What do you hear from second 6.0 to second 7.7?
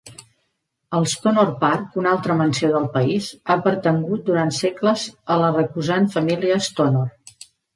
família Stonor.